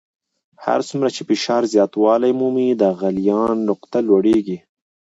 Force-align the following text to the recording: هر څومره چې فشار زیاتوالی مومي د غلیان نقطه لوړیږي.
هر 0.65 0.79
څومره 0.89 1.09
چې 1.15 1.21
فشار 1.29 1.63
زیاتوالی 1.73 2.31
مومي 2.39 2.67
د 2.81 2.83
غلیان 2.99 3.55
نقطه 3.69 3.97
لوړیږي. 4.07 4.57